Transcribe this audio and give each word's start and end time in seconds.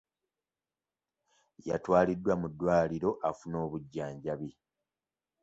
Yatwaliddwa 1.67 2.33
mu 2.41 2.47
ddwaliro 2.51 3.11
afune 3.29 3.57
obujjanjabi. 3.65 4.49